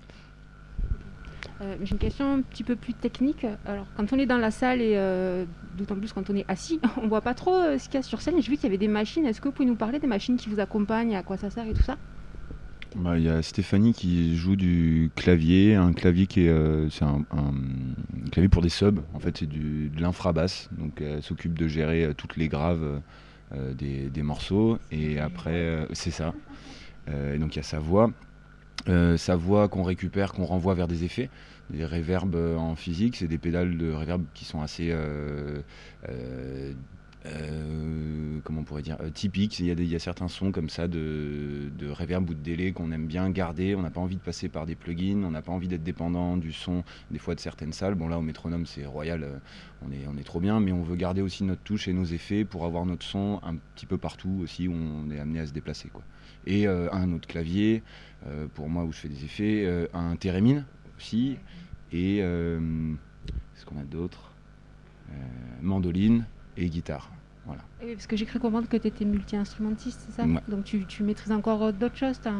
[1.62, 3.46] Euh, J'ai une question un petit peu plus technique.
[3.66, 5.46] Alors, quand on est dans la salle et euh,
[5.78, 8.04] d'autant plus quand on est assis, on voit pas trop euh, ce qu'il y a
[8.04, 8.36] sur scène.
[8.42, 9.26] J'ai vu qu'il y avait des machines.
[9.26, 11.66] Est-ce que vous pouvez nous parler des machines qui vous accompagnent, à quoi ça sert
[11.66, 11.98] et tout ça?
[12.96, 17.06] Bah, Il y a Stéphanie qui joue du clavier, un clavier qui est, euh, c'est
[17.06, 17.54] un, un
[18.32, 19.00] clavier pour des subs.
[19.14, 20.70] En fait, c'est du, de l'infrabasse.
[20.78, 23.02] Donc, elle s'occupe de gérer euh, toutes les graves
[23.54, 24.78] euh, des, des morceaux.
[24.92, 26.34] Et après, euh, c'est ça.
[27.10, 28.12] Euh, et donc, il y a sa voix.
[28.90, 31.30] Euh, sa voix qu'on récupère, qu'on renvoie vers des effets,
[31.70, 35.62] des réverbes euh, en physique, c'est des pédales de réverb qui sont assez, euh,
[36.08, 36.74] euh,
[38.44, 39.60] comment pourrait dire, euh, typiques.
[39.60, 42.34] Il y, a des- il y a certains sons comme ça de, de reverb ou
[42.34, 43.76] de délai qu'on aime bien garder.
[43.76, 46.38] On n'a pas envie de passer par des plugins, on n'a pas envie d'être dépendant
[46.38, 47.96] du son des fois de certaines salles.
[47.96, 49.42] Bon là au métronome c'est royal,
[49.82, 52.06] on est, on est trop bien, mais on veut garder aussi notre touche et nos
[52.06, 55.48] effets pour avoir notre son un petit peu partout aussi où on est amené à
[55.48, 55.90] se déplacer.
[55.90, 56.04] Quoi.
[56.48, 57.84] Et euh, un autre clavier,
[58.26, 60.66] euh, pour moi où je fais des effets, euh, un thérémine
[60.98, 61.38] aussi,
[61.92, 64.34] et qu'est-ce qu'on a d'autre
[65.10, 65.14] Euh,
[65.62, 66.26] Mandoline
[66.58, 67.12] et guitare.
[67.46, 67.62] Voilà.
[67.82, 70.26] Oui, parce que j'ai cru comprendre que tu étais multi-instrumentiste, c'est ça?
[70.26, 70.42] Ouais.
[70.50, 72.20] Donc tu, tu maîtrises encore d'autres choses?
[72.20, 72.34] Tu as,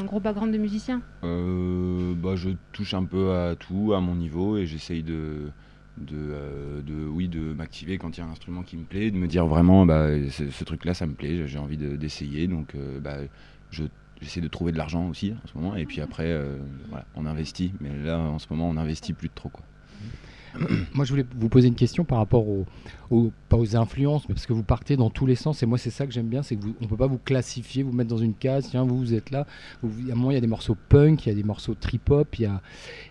[0.00, 1.02] un gros background de musicien?
[1.24, 5.50] Euh, bah, je touche un peu à tout à mon niveau et j'essaye de,
[5.98, 9.10] de, euh, de, oui, de m'activer quand il y a un instrument qui me plaît,
[9.10, 12.46] de me dire vraiment bah, ce, ce truc-là ça me plaît, j'ai envie de- d'essayer.
[12.48, 13.18] donc euh, bah,
[13.70, 13.84] je,
[14.20, 17.26] j'essaie de trouver de l'argent aussi en ce moment et puis après euh, voilà, on
[17.26, 17.74] investit.
[17.80, 19.48] Mais là en ce moment on investit plus de trop.
[19.50, 19.64] Quoi.
[20.94, 22.64] Moi, je voulais vous poser une question par rapport aux,
[23.10, 23.32] aux-
[23.76, 25.62] influences, mais parce que vous partez dans tous les sens.
[25.62, 27.92] Et moi, c'est ça que j'aime bien, c'est qu'on ne peut pas vous classifier, vous
[27.92, 28.68] mettre dans une case.
[28.70, 29.46] Tiens, vous, vous êtes là.
[29.82, 32.34] A un moment, il y a des morceaux punk, il y a des morceaux trip-hop.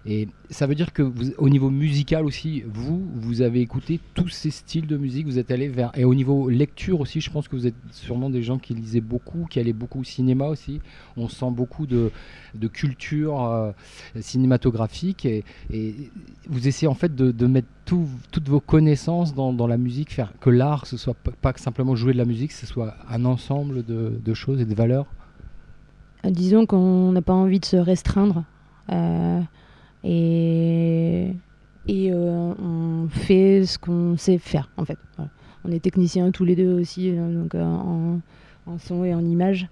[0.05, 4.51] Et ça veut dire que au niveau musical aussi, vous, vous avez écouté tous ces
[4.51, 5.25] styles de musique.
[5.25, 5.91] Vous êtes allé vers.
[5.97, 8.99] Et au niveau lecture aussi, je pense que vous êtes sûrement des gens qui lisaient
[9.01, 10.81] beaucoup, qui allaient beaucoup au cinéma aussi.
[11.15, 12.11] On sent beaucoup de,
[12.53, 13.71] de culture euh,
[14.19, 15.25] cinématographique.
[15.25, 15.43] Et
[16.49, 20.33] vous essayez en fait de, de mettre tout- toutes vos connaissances dans, la musique, faire
[20.39, 24.33] que l'art, ce soit pas, simplement jouer de la musique, ce soit un ensemble de,
[24.33, 25.07] choses et de valeurs?
[26.25, 28.43] Euh, Disons qu'on n'a pas envie de se restreindre.
[28.91, 29.41] euh,
[30.03, 31.31] et
[31.85, 34.97] et euh, on fait ce qu'on sait faire, en fait.
[35.65, 38.19] On est techniciens tous les deux aussi, euh, donc en,
[38.79, 39.67] son et en image.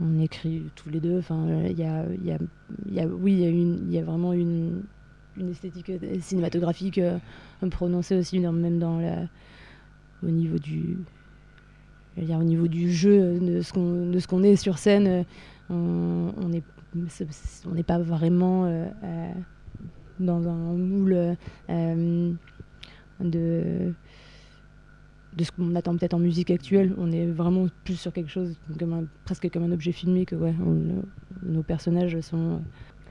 [0.00, 1.18] On écrit tous les deux.
[1.18, 2.36] Enfin, il y a, y
[2.90, 4.82] y a- oui, il y y a vraiment une,
[5.36, 7.18] une esthétique euh, cinématographique euh,
[7.70, 9.28] prononcée aussi, même dans
[10.22, 10.98] au niveau du,
[12.16, 15.24] dire, au niveau du jeu, euh, de ce qu'on, de ce qu'on est sur scène,
[15.70, 16.62] on n'est
[16.96, 18.70] on pas vraiment
[20.20, 21.36] dans un moule
[21.68, 22.36] de,
[25.36, 26.94] de ce qu'on attend peut-être en musique actuelle.
[26.98, 28.56] On est vraiment plus sur quelque chose
[29.24, 30.54] presque comme un objet filmé que ouais,
[31.42, 32.60] nos personnages sont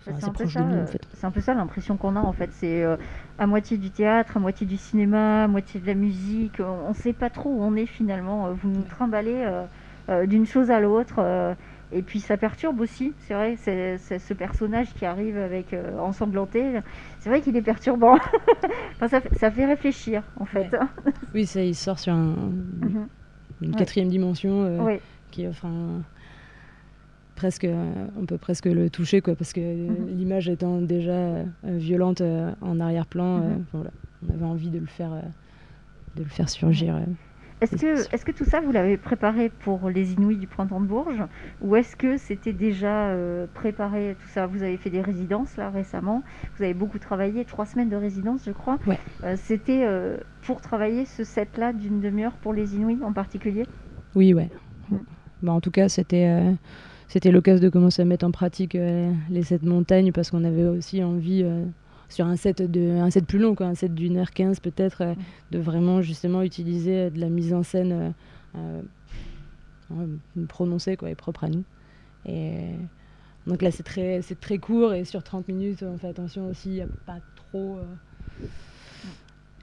[0.08, 1.02] euh, C'est un, peu proches ça, de nous euh, en fait.
[1.13, 2.50] c'est un peu ça l'impression qu'on a en fait.
[2.54, 2.98] C'est euh,
[3.38, 6.60] à moitié du théâtre, à moitié du cinéma, à moitié de la musique.
[6.60, 8.48] On ne sait pas trop où on est finalement.
[8.48, 9.66] Euh, Vous nous trimballez euh,
[10.10, 11.16] euh, d'une chose à l'autre.
[11.20, 11.54] euh,
[11.96, 16.80] et puis ça perturbe aussi, c'est vrai, c'est ce personnage qui arrive avec euh, ensanglanté,
[17.20, 18.16] c'est vrai qu'il est perturbant.
[18.96, 20.76] Enfin, ça, fait- ça fait réfléchir en fait.
[21.36, 22.34] Oui, ça, il sort sur un-
[22.82, 23.08] Mhm.
[23.62, 23.76] une Ouais.
[23.78, 24.98] quatrième dimension euh,
[25.30, 26.02] qui offre un-
[27.36, 30.08] presque, euh, on peut presque le toucher quoi, parce que Mhm.
[30.17, 33.65] l'image étant déjà euh, violente euh, en arrière-plan, Mhm.
[33.74, 33.91] voilà,
[34.28, 35.12] on avait envie de le faire,
[36.15, 37.00] de le faire surgir.
[37.62, 40.86] Est-ce que, est-ce que tout ça, vous l'avez préparé pour les Inouïs du Printemps de
[40.86, 41.24] Bourges
[41.62, 44.48] Ou est-ce que c'était déjà euh, préparé tout ça?
[44.48, 46.24] Vous avez fait des résidences là récemment,
[46.58, 48.80] vous avez beaucoup travaillé, trois semaines de résidence je crois.
[48.86, 48.98] Ouais.
[49.24, 53.63] Euh, c'était euh, pour travailler ce set-là d'une demi-heure pour les Inouïs en particulier?
[54.13, 54.50] Oui, ouais.
[54.89, 54.98] Mm.
[55.43, 56.26] Bah, en tout cas, c'était
[57.13, 60.65] c'était l'occasion de commencer à mettre en pratique euh, les sept montagnes parce qu'on avait
[60.65, 61.63] aussi envie, euh,
[62.10, 65.04] sur un set, de, un set plus long, quoi, un set d'une heure quinze peut-être,
[65.04, 65.13] euh,
[65.52, 68.15] de vraiment justement utiliser euh, de la mise en scène
[68.56, 68.82] euh,
[70.47, 71.63] prononcée quoi, et propre à nous.
[72.26, 72.71] Et
[73.45, 76.82] donc là, c'est très, c'est très court et sur 30 minutes, on fait attention aussi
[76.82, 77.78] à pas trop.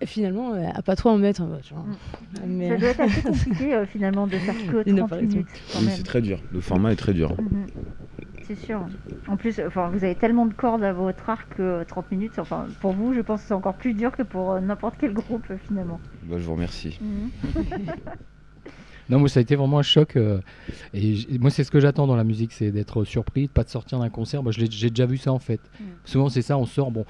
[0.02, 1.42] Euh, finalement, euh, à pas trop en mettre.
[1.42, 1.84] hein, vois.
[2.46, 5.28] Mais- Ça doit être assez compliqué euh, finalement de faire que Une 30 apparition.
[5.38, 5.94] minutes quand Oui, même.
[5.96, 6.40] c'est très dur.
[6.52, 7.34] Le format est très dur.
[7.40, 7.66] Mhm.
[8.42, 8.84] C'est sûr.
[9.28, 12.38] En plus, enfin, vous avez tellement de cordes à votre arc que euh, 30 minutes,
[12.38, 15.12] enfin, pour vous, je pense que c'est encore plus dur que pour euh, n'importe quel
[15.12, 16.00] groupe euh, finalement.
[16.24, 16.98] Bah, je vous remercie.
[19.08, 20.14] Non, moi, ça a été vraiment un choc.
[20.16, 20.40] euh,
[20.94, 23.68] et moi, c'est ce que j'attends dans la musique, c'est d'être surpris, de pas de
[23.68, 24.42] sortir d'un concert.
[24.42, 25.60] Moi, j'ai déjà vu ça en fait.
[25.80, 25.84] Mm.
[26.04, 27.04] Souvent, c'est ça, on sort, bon.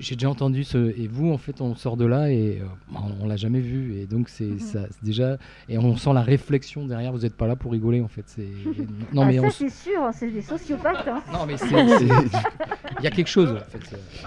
[0.00, 0.78] J'ai déjà entendu ce.
[0.98, 3.96] Et vous, en fait, on sort de là et euh, on, on l'a jamais vu.
[3.98, 4.58] Et donc, c'est Mhm.
[4.60, 5.38] ça, c'est déjà.
[5.68, 7.12] Et on sent la réflexion derrière.
[7.12, 8.22] Vous n'êtes pas là pour rigoler, en fait.
[8.26, 8.46] C'est.
[9.12, 9.46] Non, Ah, mais ça, on.
[9.48, 11.08] s- c'est sûr, c'est des sociopathes.
[11.08, 11.22] hein.
[11.32, 11.54] Non, mais
[13.00, 13.78] Il y a quelque chose, en fait.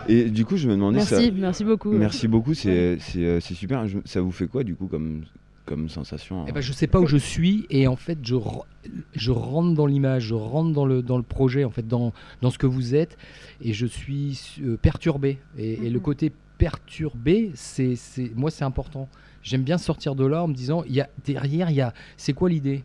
[0.07, 1.17] c'est- Et du coup, je me demandais ça.
[1.17, 1.91] Merci, merci beaucoup.
[1.91, 3.87] Merci beaucoup, c'est c'est, euh, c'est super.
[3.87, 5.23] Je- ça vous fait quoi du coup comme,
[5.71, 8.65] comme sensation Eh ben, je sais pas où je suis et en fait je, re-
[9.13, 12.49] je rentre dans l'image, je rentre dans le, dans le projet, en fait dans, dans
[12.49, 13.17] ce que vous êtes
[13.61, 15.37] et je suis euh, perturbé.
[15.57, 19.07] Et, et le côté perturbé, c'est, c'est, moi c'est important.
[19.43, 21.93] J'aime bien sortir de là en me disant, il y a, derrière, il y a,
[22.17, 22.83] c'est quoi l'idée?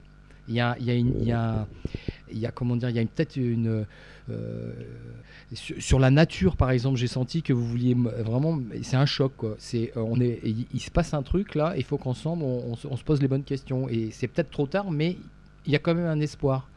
[0.49, 1.67] Il y a, il y a une- il y a-
[2.31, 3.85] il y a comment dire, il y a une- peut-être une
[5.53, 9.33] sur, sur la nature par exemple, j'ai senti que vous vouliez vraiment, c'est un choc
[9.37, 9.55] quoi.
[9.59, 12.73] C'est euh, on est, il, il se passe un truc là, il faut qu'ensemble on,
[12.73, 15.17] on se- on se pose les bonnes questions et c'est peut-être trop tard, mais
[15.65, 16.69] il y a quand même un espoir.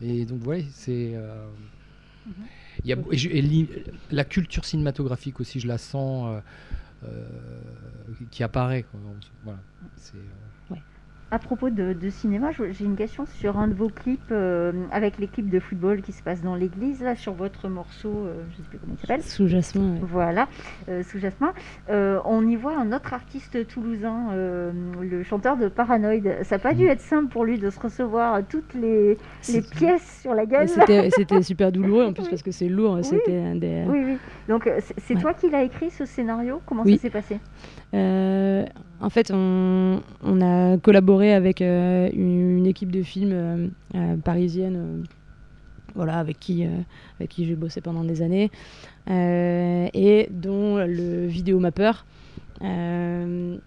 [0.00, 1.46] Et donc voilà, c'est euh,
[2.84, 3.68] il y a, et je- et l'i-
[4.10, 6.40] la culture cinématographique aussi, je la sens
[7.04, 7.28] euh, euh,
[8.30, 8.84] qui apparaît.
[8.84, 9.00] quoi.
[9.44, 9.58] Voilà,
[9.96, 10.74] c'est, euh,
[11.30, 15.18] À propos de, de cinéma, j'ai une question sur un de vos clips, euh, avec
[15.18, 18.52] les clips de football qui se passent dans l'église, là, sur votre morceau, euh, je
[18.52, 19.22] ne sais plus comment il s'appelle.
[19.22, 19.92] Sous Jasmin.
[19.92, 19.98] ouais.
[20.04, 20.48] Voilà,
[20.88, 21.52] euh, sous Jasmin.
[21.90, 26.42] On y voit un autre artiste toulousain, le chanteur de Paranoid.
[26.44, 29.18] Ça n'a pas dû être simple pour lui de se recevoir toutes les,
[29.72, 30.68] pièces sur la gueule.
[31.14, 32.30] C'était super douloureux en plus Oui.
[32.30, 33.00] parce que c'est lourd.
[33.02, 33.84] C'était un des.
[33.86, 34.16] Oui, oui.
[34.48, 35.20] Donc, c'est Ouais.
[35.20, 36.62] toi qui l'as écrit ce scénario?
[36.64, 36.96] Comment Oui.
[36.96, 37.38] ça s'est passé?
[39.00, 40.00] En fait, on,
[40.40, 45.04] a collaboré avec euh, une, équipe de films euh, euh, parisienne,
[45.94, 46.66] voilà, avec qui,
[47.18, 48.50] avec qui j'ai bossé pendant des années,
[49.08, 52.04] et dont le vidéomappeur
[52.60, 53.60] avait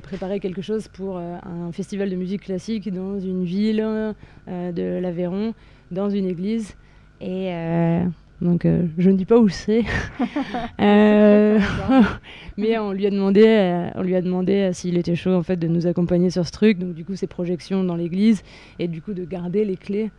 [0.00, 4.14] préparé quelque chose pour un festival de musique classique dans une ville
[4.46, 5.54] de l'Aveyron,
[5.90, 6.76] dans une église,
[7.20, 7.52] et
[8.40, 9.84] donc euh, je ne dis pas où c'est.
[10.80, 11.58] Euh,
[12.56, 15.42] mais on lui a demandé, euh, on lui a demandé euh, s'il était chaud en
[15.42, 16.78] fait de nous accompagner sur ce truc.
[16.78, 18.42] Donc du coup, ces projections dans l'église
[18.78, 20.10] et du coup de garder les clés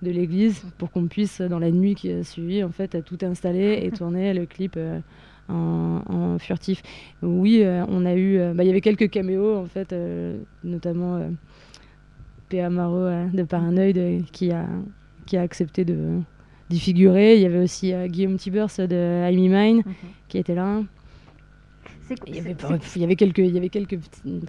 [0.00, 3.18] de l'église pour qu'on puisse dans la nuit qui a suivi en fait à tout
[3.22, 4.78] installer et tourner le clip
[5.48, 6.82] en, en furtif.
[7.22, 9.94] Oui, on a eu, bah, il y avait quelques caméos en fait,
[10.64, 11.20] notamment
[12.50, 12.68] P.A.
[12.68, 14.66] Marot euh, de Paranoid euh, qui a
[15.24, 16.20] qui a accepté de
[16.70, 17.36] d'y figurer.
[17.36, 19.94] Il y avait aussi euh, Guillaume Tibers de I'm In Mine Mhm.
[20.28, 20.82] qui était là.
[22.02, 23.98] C'est Il y avait, c'est- pas- il y avait quelques, il y avait quelques,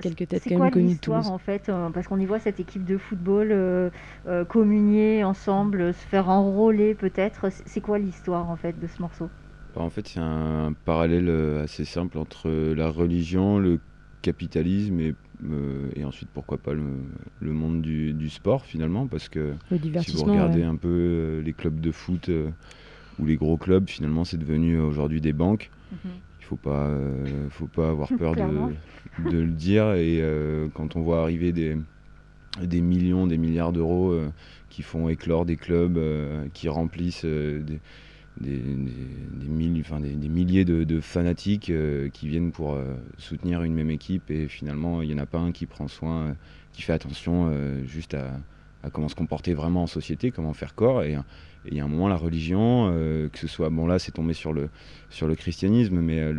[0.01, 1.27] quelques têtes C'est quand quoi même connues Toulouse.
[1.27, 3.89] en fait euh, Parce qu'on y voit cette équipe de football euh,
[4.27, 7.51] euh, communier ensemble, se faire enrôler peut-être.
[7.51, 9.29] C'est c'est quoi l'histoire en fait de ce morceau?
[9.75, 11.29] Bah, En fait, a un parallèle
[11.63, 13.79] assez simple entre la religion, le
[14.21, 15.13] capitalisme et,
[15.95, 16.84] et ensuite, pourquoi pas, le,
[17.39, 19.08] le monde du, du sport finalement.
[19.08, 19.54] Parce que
[20.01, 20.65] si vous regardez ouais.
[20.65, 22.49] un peu euh, les clubs de foot euh,
[23.19, 25.71] ou les gros clubs, finalement, c'est devenu euh, aujourd'hui des banques.
[25.91, 29.93] Il faut pas, euh, faut pas avoir peur de, de le dire.
[29.93, 31.77] Et euh, quand on voit arriver des,
[32.62, 34.30] des millions, des milliards d'euros euh,
[34.69, 35.99] qui font éclore des clubs,
[36.54, 37.80] qui remplissent des,
[38.41, 45.01] des, milliers de, fanatiques euh, qui viennent pour euh, soutenir une même équipe et finalement
[45.01, 46.34] il n'y en a pas un qui prend soin, euh,
[46.73, 47.51] qui fait attention
[47.86, 48.32] juste à,
[48.91, 51.04] comment se comporter vraiment en société, comment faire corps.
[51.04, 51.17] Et
[51.65, 52.89] il y a un moment, la religion,
[53.32, 54.69] que ce soit, bon là c'est tombé sur le,
[55.10, 56.34] sur le christianisme, mais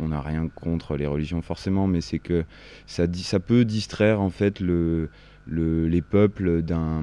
[0.00, 2.44] on n'a rien contre les religions forcément, mais c'est que
[2.86, 3.06] ça
[3.38, 5.10] peut distraire en fait le,
[5.46, 7.02] le- les peuples d'un-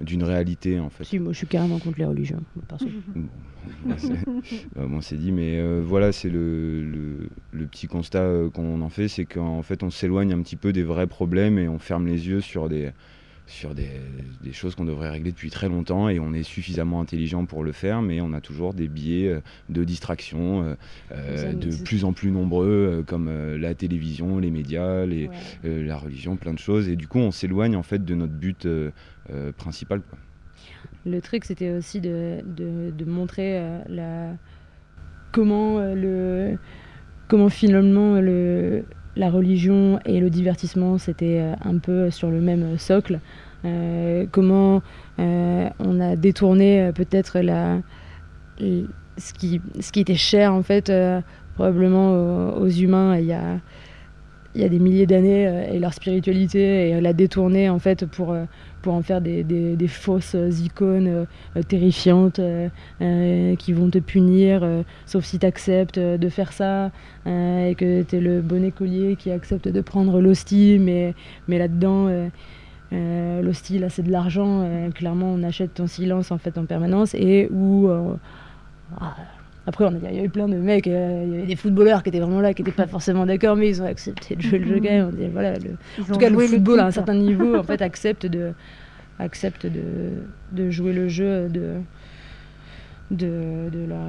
[0.00, 1.04] d'une réalité en fait.
[1.04, 2.86] Si, moi je suis carrément contre les religions, perso.
[3.14, 3.28] Bon,
[3.86, 4.24] bah, c'est-
[4.74, 8.82] bah, bon, c'est dit, mais euh, voilà, c'est le, le- le petit constat euh, qu'on
[8.82, 11.78] en fait, c'est qu'en fait, on s'éloigne un petit peu des vrais problèmes et on
[11.78, 12.90] ferme les yeux sur des,
[13.46, 13.90] sur des,
[14.42, 17.72] des choses qu'on devrait régler depuis très longtemps et on est suffisamment intelligent pour le
[17.72, 20.74] faire, mais on a toujours des biais euh, de distraction euh,
[21.12, 25.34] euh, de plus en plus nombreux, comme euh, la télévision, les médias, les, Ouais.
[25.66, 28.32] euh, la religion, plein de choses, et du coup, on s'éloigne en fait de notre
[28.32, 28.66] but
[29.58, 30.00] principal.
[30.00, 30.18] Quoi.
[31.06, 34.32] Le truc, c'était aussi de, de, de montrer la,
[35.32, 36.56] comment, le,
[37.28, 38.84] comment finalement le,
[39.16, 43.20] la religion et le divertissement, c'était euh, un peu sur le même socle.
[43.64, 44.82] Euh, comment
[45.18, 47.78] euh, on a détourné peut-être la,
[48.58, 50.92] ce, qui, ce qui était cher en fait
[51.54, 53.58] probablement aux, aux humains il y a,
[54.54, 58.06] il y a des milliers d'années euh, et leur spiritualité et la détourner en fait
[58.06, 58.44] pour, euh,
[58.82, 62.40] pour en faire des, des- fausses icônes euh, terrifiantes
[63.58, 64.66] qui vont te punir
[65.06, 66.90] sauf si tu acceptes de faire ça
[67.26, 71.14] et que tu es le bon écolier qui accepte de prendre l'hostie mais,
[71.48, 72.08] mais là-dedans
[72.90, 77.48] l'hostie là c'est de l'argent clairement on achète ton silence en fait en permanence et
[77.52, 77.88] où
[79.00, 79.16] ah,
[79.66, 81.56] après, on a- il y a eu plein de mecs, euh, il y avait des
[81.56, 84.42] footballeurs qui étaient vraiment là, qui n'étaient pas forcément d'accord, mais ils ont accepté de
[84.42, 85.10] jouer le jeu quand même.
[85.32, 88.52] Voilà, le- en tout cas, le football à un certain niveau, en fait, accepte de,
[89.18, 89.80] accepte de,
[90.52, 91.74] de jouer le jeu de,
[93.10, 94.04] de, de la,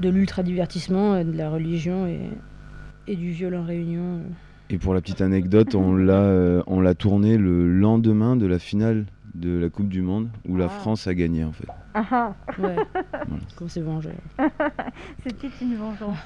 [0.00, 2.20] de l'ultra divertissement, de la religion et,
[3.08, 4.02] et du viol en réunion.
[4.16, 4.20] euh.
[4.70, 8.58] Et pour la petite anecdote, on l'a, euh, on l'a tourné le lendemain de la
[8.58, 9.04] finale
[9.38, 10.68] de la Coupe du Monde où la Ah.
[10.68, 11.68] France a gagné en fait.
[11.94, 12.76] Ah ah, Ouais.
[13.56, 14.10] Qu'on s'est vengé.
[15.22, 16.16] c'était une vengeance.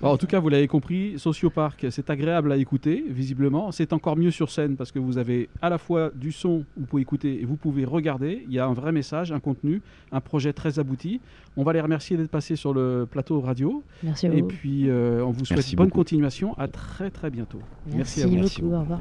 [0.00, 3.70] Bon, en tout cas, vous l'avez compris, Sociopark, c'est agréable à écouter, visiblement.
[3.70, 6.86] C'est encore mieux sur scène parce que vous avez à la fois du son, vous
[6.86, 8.44] pouvez écouter et vous pouvez regarder.
[8.48, 11.20] Il y a un vrai message, un contenu, un projet très abouti.
[11.56, 13.84] On va les remercier d'être passés sur le plateau radio.
[14.02, 14.48] Merci à Et vous.
[14.48, 15.98] puis, euh, on vous souhaite Merci bonne beaucoup.
[16.00, 16.54] continuation.
[16.58, 17.60] À très très bientôt.
[17.94, 18.34] Merci, à vous.
[18.36, 18.74] Merci beaucoup.
[18.74, 19.00] Au revoir.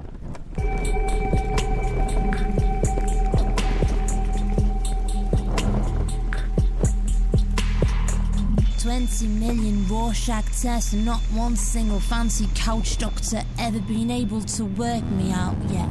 [8.82, 14.66] 20 million Rorschach tests and not one single fancy couch doctor ever been able to
[14.66, 15.88] work me out yet.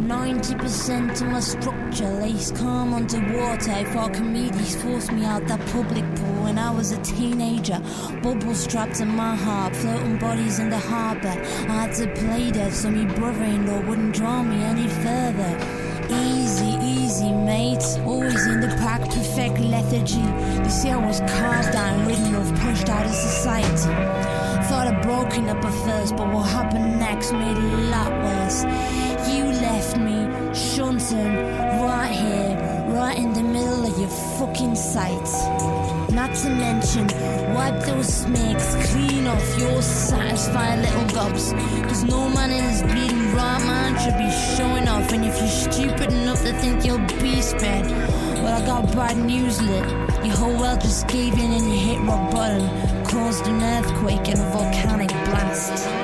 [0.00, 3.72] 90% of my structure lays calm underwater.
[3.72, 7.78] I thought comedies forced me out that public pool when I was a teenager.
[8.22, 11.28] Bubbles trapped in my heart, floating bodies in the harbor.
[11.28, 15.82] I had to play dead so my brother-in-law wouldn't draw me any further.
[17.22, 18.06] Easy, easy, mate.
[18.06, 20.20] Always in the pack, perfect lethargy.
[20.62, 23.92] You see, I was carved down, ridden off, pushed out of society.
[24.68, 28.64] Thought I'd broken up at first, but what happened next made it a lot worse.
[29.32, 31.34] You left me, shunting,
[31.82, 36.01] right here, right in the middle of your fucking sight.
[36.12, 37.06] Not to mention,
[37.54, 41.52] wipe those smears clean off your satisfied little gobs.
[41.88, 45.10] Cause no man in his bleeding right mind should be showing off.
[45.10, 47.86] And if you're stupid enough to think you'll be spared,
[48.42, 49.88] well, I got bad news, lit.
[50.22, 52.68] Your whole world just gave in and you hit rock bottom.
[53.04, 56.01] Caused an earthquake and a volcanic blast.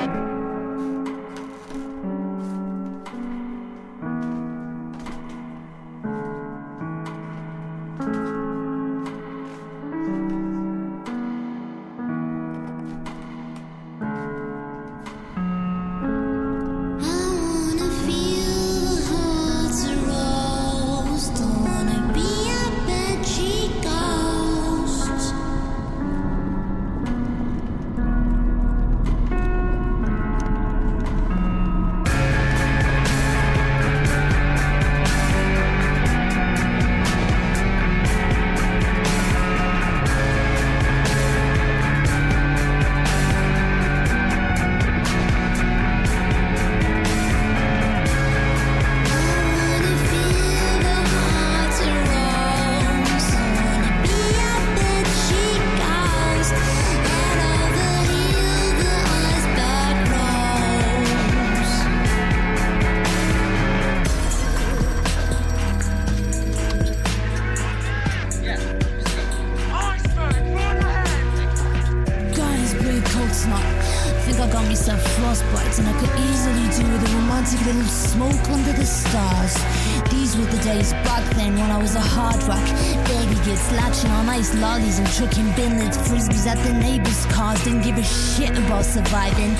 [88.79, 89.51] About surviving.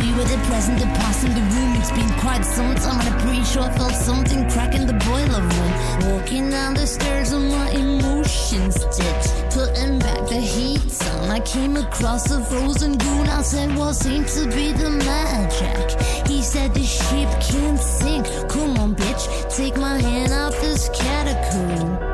[0.00, 1.74] We were the present, the past, and the room.
[1.76, 4.94] It's been quite some time, and I'm pretty sure I felt something crack in the
[4.94, 6.12] boiler room.
[6.12, 10.80] Walking down the stairs of my emotions ditch, putting back the heat
[11.12, 11.30] on.
[11.30, 13.28] I came across a frozen goon.
[13.28, 16.00] I said, What seems to be the magic?
[16.28, 18.26] He said, The ship can't sink.
[18.48, 19.24] Come on, bitch,
[19.56, 22.13] take my hand off this catacomb.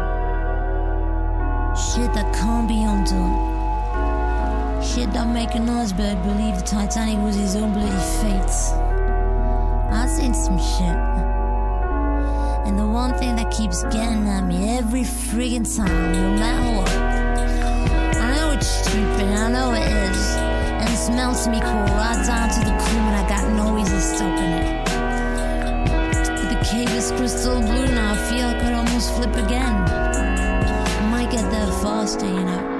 [5.12, 7.90] That make an iceberg believe the Titanic was his own bloody
[8.22, 8.54] fate.
[9.90, 10.96] I've seen some shit.
[12.64, 16.90] And the one thing that keeps getting at me every friggin' time, no matter what.
[18.22, 20.36] I know it's stupid, I know it is.
[20.80, 23.98] And it smells me cool, right down to the core, and I got no easy
[23.98, 24.86] stopping it.
[26.38, 29.74] But the cave is crystal blue now, I feel I could almost flip again.
[29.74, 32.79] I might get there faster, you know.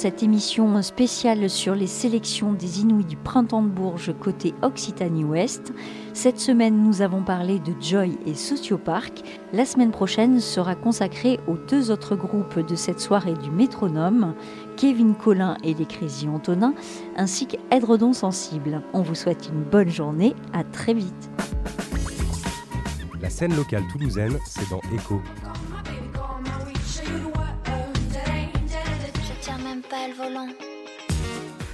[0.00, 5.74] Cette émission spéciale sur les sélections des Inuits du printemps de Bourges côté Occitanie-Ouest.
[6.14, 9.20] Cette semaine, nous avons parlé de Joy et Sociopark.
[9.52, 14.32] La semaine prochaine sera consacrée aux deux autres groupes de cette soirée du métronome,
[14.78, 16.72] Kevin Collin et les Crazy Antonin,
[17.18, 18.80] ainsi qu'Edredon Sensible.
[18.94, 21.30] On vous souhaite une bonne journée, à très vite.
[23.20, 25.20] La scène locale toulousaine, c'est dans Echo.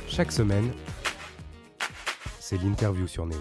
[0.09, 0.73] Chaque semaine,
[2.41, 3.39] c'est l'interview sur Néo.